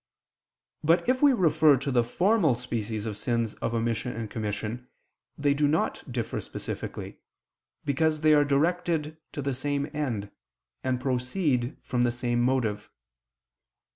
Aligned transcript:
But 0.83 1.07
if 1.07 1.21
we 1.21 1.31
refer 1.31 1.77
to 1.77 1.91
the 1.91 2.03
formal 2.03 2.55
species 2.55 3.05
of 3.05 3.15
sins 3.15 3.53
of 3.61 3.75
omission 3.75 4.13
and 4.13 4.31
commission, 4.31 4.87
they 5.37 5.53
do 5.53 5.67
not 5.67 6.11
differ 6.11 6.41
specifically, 6.41 7.19
because 7.85 8.21
they 8.21 8.33
are 8.33 8.43
directed 8.43 9.17
to 9.33 9.43
the 9.43 9.53
same 9.53 9.87
end, 9.95 10.31
and 10.83 10.99
proceed 10.99 11.77
from 11.83 12.01
the 12.01 12.11
same 12.11 12.41
motive. 12.41 12.89